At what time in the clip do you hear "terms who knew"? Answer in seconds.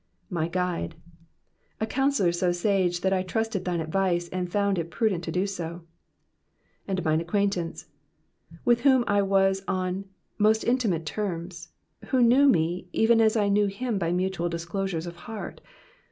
11.05-12.47